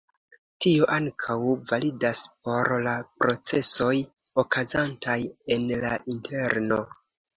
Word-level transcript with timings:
Tio 0.65 0.85
ankaŭ 0.93 1.35
validas 1.67 2.21
por 2.47 2.73
la 2.87 2.95
procesoj 3.19 3.93
okazantaj 4.45 5.19
en 5.57 5.69
la 5.85 5.93
interno. 6.15 6.81